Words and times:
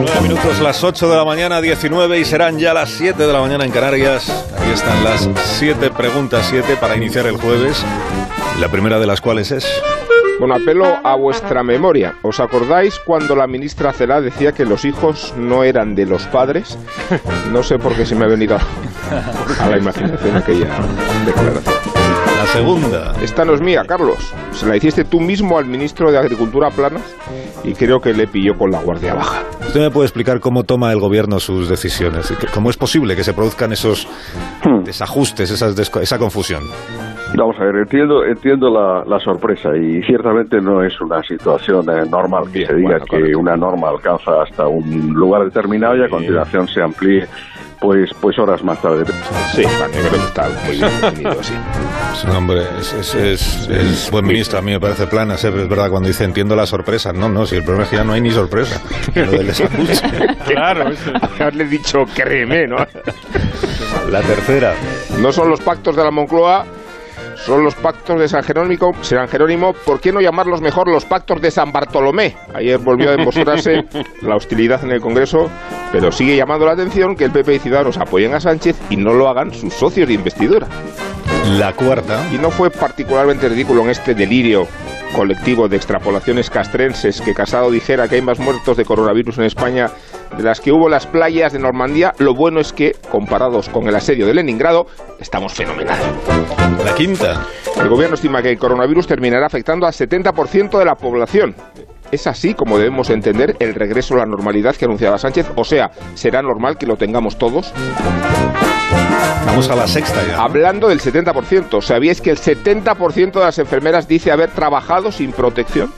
9 0.00 0.20
minutos, 0.22 0.60
las 0.60 0.82
8 0.84 1.08
de 1.08 1.16
la 1.16 1.24
mañana, 1.24 1.60
19 1.60 2.18
y 2.18 2.24
serán 2.24 2.58
ya 2.58 2.74
las 2.74 2.90
7 2.90 3.26
de 3.26 3.32
la 3.32 3.40
mañana 3.40 3.64
en 3.64 3.70
Canarias. 3.70 4.46
Aquí 4.58 4.70
están 4.70 5.04
las 5.04 5.28
7 5.58 5.90
preguntas 5.90 6.46
7 6.50 6.76
para 6.80 6.96
iniciar 6.96 7.26
el 7.26 7.36
jueves, 7.36 7.84
la 8.60 8.68
primera 8.68 8.98
de 8.98 9.06
las 9.06 9.20
cuales 9.20 9.50
es... 9.50 9.66
Bueno, 10.40 10.56
apelo 10.56 10.98
a 11.04 11.14
vuestra 11.14 11.62
memoria. 11.62 12.16
¿Os 12.22 12.40
acordáis 12.40 12.98
cuando 12.98 13.36
la 13.36 13.46
ministra 13.46 13.92
Cela 13.92 14.20
decía 14.20 14.50
que 14.52 14.64
los 14.64 14.84
hijos 14.84 15.32
no 15.36 15.62
eran 15.62 15.94
de 15.94 16.06
los 16.06 16.26
padres? 16.26 16.76
No 17.52 17.62
sé 17.62 17.78
por 17.78 17.94
qué 17.94 18.04
se 18.04 18.16
me 18.16 18.24
ha 18.24 18.28
venido 18.28 18.56
a, 18.56 19.64
a 19.64 19.70
la 19.70 19.78
imaginación 19.78 20.36
aquella 20.36 20.68
declaración. 21.24 21.93
Segunda. 22.54 23.12
Esta 23.20 23.44
no 23.44 23.54
es 23.54 23.60
mía, 23.60 23.82
Carlos. 23.86 24.32
Se 24.52 24.66
la 24.66 24.76
hiciste 24.76 25.04
tú 25.04 25.20
mismo 25.20 25.58
al 25.58 25.66
ministro 25.66 26.12
de 26.12 26.18
Agricultura 26.18 26.70
Planas 26.70 27.02
y 27.64 27.72
creo 27.74 27.98
que 27.98 28.12
le 28.12 28.28
pilló 28.28 28.54
con 28.56 28.70
la 28.70 28.80
guardia 28.80 29.14
baja. 29.14 29.42
¿Usted 29.60 29.80
me 29.80 29.90
puede 29.90 30.06
explicar 30.06 30.38
cómo 30.38 30.62
toma 30.62 30.92
el 30.92 31.00
gobierno 31.00 31.40
sus 31.40 31.68
decisiones? 31.68 32.32
¿Cómo 32.54 32.70
es 32.70 32.76
posible 32.76 33.16
que 33.16 33.24
se 33.24 33.32
produzcan 33.32 33.72
esos 33.72 34.06
desajustes, 34.84 35.50
esas 35.50 35.76
esa 35.78 36.18
confusión? 36.18 36.62
Vamos 37.36 37.56
a 37.58 37.64
ver, 37.64 37.74
entiendo, 37.82 38.24
entiendo 38.24 38.70
la, 38.70 39.02
la 39.04 39.18
sorpresa 39.18 39.70
y 39.76 40.00
ciertamente 40.04 40.60
no 40.60 40.84
es 40.84 40.92
una 41.00 41.20
situación 41.24 41.84
eh, 41.90 42.08
normal 42.08 42.44
que 42.52 42.58
Bien, 42.60 42.68
se 42.68 42.74
diga 42.76 42.88
bueno, 42.90 43.04
que 43.06 43.16
correcto. 43.16 43.38
una 43.40 43.56
norma 43.56 43.88
alcanza 43.88 44.30
hasta 44.40 44.68
un 44.68 45.12
lugar 45.12 45.42
determinado 45.42 45.96
y 45.96 46.04
a 46.04 46.08
continuación 46.08 46.68
se 46.68 46.80
amplíe 46.80 47.26
pues, 47.84 48.10
pues 48.18 48.38
horas 48.38 48.62
más 48.64 48.80
tarde. 48.80 49.04
Sí, 49.54 49.62
también 49.78 50.02
creo 50.08 50.12
que 50.12 50.26
está 50.26 50.48
muy 50.64 50.76
bien 50.76 50.90
definido 51.02 51.38
así. 51.40 51.52
Es 52.14 52.24
un 52.24 52.30
hombre, 52.30 52.62
es, 52.80 52.92
es, 52.94 53.14
es- 53.14 53.68
es 53.68 54.10
buen 54.10 54.24
ministro, 54.26 54.58
a 54.58 54.62
mí 54.62 54.72
me 54.72 54.80
parece 54.80 55.06
plana, 55.06 55.34
es 55.34 55.42
verdad, 55.42 55.90
cuando 55.90 56.08
dice 56.08 56.24
entiendo 56.24 56.56
la 56.56 56.64
sorpresa. 56.66 57.12
No, 57.12 57.28
no, 57.28 57.44
si 57.44 57.56
el 57.56 57.62
problema 57.62 57.84
es 57.84 57.90
que 57.90 57.96
ya 57.96 58.04
no 58.04 58.14
hay 58.14 58.22
ni 58.22 58.30
sorpresa. 58.30 58.80
Lo 59.14 59.30
del. 59.30 59.52
Claro, 60.46 60.90
haberle 61.38 61.64
dicho 61.66 61.98
créeme, 62.14 62.66
¿no? 62.66 62.76
La 64.10 64.20
tercera. 64.22 64.74
No 65.18 65.30
son 65.32 65.50
los 65.50 65.60
pactos 65.60 65.94
de 65.96 66.04
la 66.04 66.10
Moncloa, 66.10 66.64
son 67.36 67.64
los 67.64 67.74
pactos 67.74 68.18
de 68.18 68.28
San 68.28 68.42
Jerónimo, 68.42 68.92
San 69.02 69.28
Jerónimo, 69.28 69.72
¿por 69.72 70.00
qué 70.00 70.12
no 70.12 70.20
llamarlos 70.20 70.60
mejor 70.60 70.88
los 70.88 71.04
pactos 71.04 71.40
de 71.40 71.50
San 71.50 71.72
Bartolomé? 71.72 72.36
Ayer 72.54 72.78
volvió 72.78 73.10
a 73.10 73.16
demostrarse 73.16 73.84
la 74.22 74.36
hostilidad 74.36 74.82
en 74.84 74.92
el 74.92 75.00
Congreso, 75.00 75.50
pero 75.92 76.12
sigue 76.12 76.36
llamando 76.36 76.66
la 76.66 76.72
atención 76.72 77.16
que 77.16 77.24
el 77.24 77.30
PP 77.30 77.54
y 77.54 77.58
Ciudadanos 77.58 77.98
apoyen 77.98 78.34
a 78.34 78.40
Sánchez 78.40 78.76
y 78.90 78.96
no 78.96 79.12
lo 79.12 79.28
hagan 79.28 79.52
sus 79.52 79.74
socios 79.74 80.08
de 80.08 80.14
investidura. 80.14 80.66
La 81.58 81.72
cuarta. 81.72 82.26
Y 82.32 82.38
no 82.38 82.50
fue 82.50 82.70
particularmente 82.70 83.48
ridículo 83.48 83.82
en 83.82 83.90
este 83.90 84.14
delirio 84.14 84.66
colectivo 85.14 85.68
de 85.68 85.76
extrapolaciones 85.76 86.50
castrenses 86.50 87.20
que 87.20 87.34
Casado 87.34 87.70
dijera 87.70 88.08
que 88.08 88.16
hay 88.16 88.22
más 88.22 88.38
muertos 88.38 88.76
de 88.76 88.84
coronavirus 88.84 89.38
en 89.38 89.44
España 89.44 89.90
de 90.36 90.42
las 90.42 90.60
que 90.60 90.72
hubo 90.72 90.86
en 90.86 90.92
las 90.92 91.06
playas 91.06 91.52
de 91.52 91.58
Normandía. 91.58 92.12
Lo 92.18 92.34
bueno 92.34 92.60
es 92.60 92.72
que, 92.72 92.96
comparados 93.10 93.68
con 93.68 93.86
el 93.88 93.94
asedio 93.94 94.26
de 94.26 94.34
Leningrado, 94.34 94.86
estamos 95.20 95.54
fenomenal. 95.54 95.98
La 96.84 96.94
quinta. 96.94 97.46
El 97.80 97.88
gobierno 97.88 98.14
estima 98.14 98.42
que 98.42 98.50
el 98.50 98.58
coronavirus 98.58 99.06
terminará 99.06 99.46
afectando 99.46 99.86
al 99.86 99.92
70% 99.92 100.78
de 100.78 100.84
la 100.84 100.94
población. 100.94 101.54
Es 102.10 102.26
así 102.26 102.54
como 102.54 102.78
debemos 102.78 103.10
entender 103.10 103.56
el 103.58 103.74
regreso 103.74 104.14
a 104.14 104.18
la 104.18 104.26
normalidad 104.26 104.76
que 104.76 104.84
anunciaba 104.84 105.18
Sánchez. 105.18 105.50
O 105.56 105.64
sea, 105.64 105.90
¿será 106.14 106.42
normal 106.42 106.78
que 106.78 106.86
lo 106.86 106.96
tengamos 106.96 107.38
todos? 107.38 107.72
Vamos 109.46 109.68
a 109.68 109.76
la 109.76 109.86
sexta 109.86 110.24
ya. 110.26 110.42
Hablando 110.42 110.88
del 110.88 111.00
70%, 111.00 111.80
¿sabíais 111.80 112.20
que 112.20 112.30
el 112.30 112.38
70% 112.38 113.32
de 113.32 113.40
las 113.40 113.58
enfermeras 113.58 114.08
dice 114.08 114.30
haber 114.32 114.50
trabajado 114.50 115.12
sin 115.12 115.32
protección? 115.32 115.92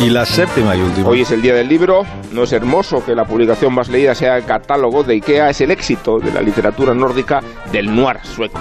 Y 0.00 0.10
la 0.10 0.24
séptima 0.24 0.74
y 0.76 0.80
última. 0.80 1.08
Hoy 1.08 1.22
es 1.22 1.30
el 1.30 1.42
día 1.42 1.54
del 1.54 1.68
libro. 1.68 2.04
No 2.32 2.44
es 2.44 2.52
hermoso 2.52 3.04
que 3.04 3.14
la 3.14 3.24
publicación 3.24 3.74
más 3.74 3.88
leída 3.88 4.14
sea 4.14 4.36
el 4.36 4.44
catálogo 4.44 5.02
de 5.02 5.14
IKEA. 5.14 5.50
Es 5.50 5.60
el 5.60 5.70
éxito 5.70 6.18
de 6.18 6.32
la 6.32 6.40
literatura 6.40 6.94
nórdica 6.94 7.40
del 7.72 7.94
noir 7.94 8.18
sueco. 8.22 8.60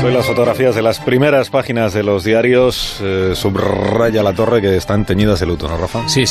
Soy 0.00 0.12
las 0.14 0.26
fotografías 0.26 0.74
de 0.76 0.82
las 0.82 1.00
primeras 1.00 1.50
páginas 1.50 1.92
de 1.92 2.04
los 2.04 2.22
diarios. 2.22 3.00
eh, 3.02 3.32
subraya 3.34 4.22
la 4.22 4.32
torre 4.32 4.60
que 4.62 4.76
están 4.76 5.04
teñidas 5.04 5.40
de 5.40 5.46
luto, 5.46 5.66
¿no, 5.68 5.76
Rafa? 5.76 6.08
Sí, 6.08 6.24
sí. 6.24 6.26